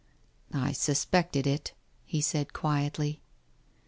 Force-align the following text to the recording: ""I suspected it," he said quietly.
""I 0.51 0.71
suspected 0.71 1.45
it," 1.45 1.73
he 2.05 2.21
said 2.21 2.53
quietly. 2.53 3.21